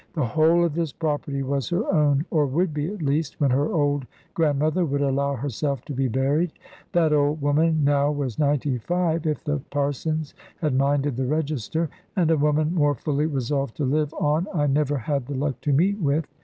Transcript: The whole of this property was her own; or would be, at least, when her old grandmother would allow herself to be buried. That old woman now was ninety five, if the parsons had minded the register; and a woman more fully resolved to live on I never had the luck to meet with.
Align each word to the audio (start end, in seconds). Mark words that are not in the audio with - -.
The 0.13 0.25
whole 0.25 0.63
of 0.65 0.73
this 0.73 0.91
property 0.91 1.43
was 1.43 1.69
her 1.69 1.85
own; 1.93 2.25
or 2.31 2.47
would 2.47 2.73
be, 2.73 2.87
at 2.87 3.03
least, 3.03 3.39
when 3.39 3.51
her 3.51 3.71
old 3.71 4.07
grandmother 4.33 4.83
would 4.83 5.03
allow 5.03 5.35
herself 5.35 5.85
to 5.85 5.93
be 5.93 6.07
buried. 6.07 6.51
That 6.93 7.13
old 7.13 7.39
woman 7.39 7.83
now 7.83 8.11
was 8.11 8.39
ninety 8.39 8.79
five, 8.79 9.27
if 9.27 9.43
the 9.43 9.59
parsons 9.69 10.33
had 10.57 10.73
minded 10.73 11.17
the 11.17 11.27
register; 11.27 11.87
and 12.15 12.31
a 12.31 12.35
woman 12.37 12.73
more 12.73 12.95
fully 12.95 13.27
resolved 13.27 13.75
to 13.77 13.85
live 13.85 14.11
on 14.15 14.47
I 14.51 14.65
never 14.65 14.97
had 14.97 15.27
the 15.27 15.35
luck 15.35 15.61
to 15.61 15.71
meet 15.71 15.99
with. 15.99 16.25